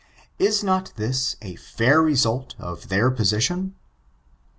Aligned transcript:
Is 0.39 0.63
not 0.63 0.93
this 0.95 1.35
a 1.43 1.55
fair 1.57 2.01
result 2.01 2.55
of 2.57 2.87
their 2.87 3.11
position 3.11 3.75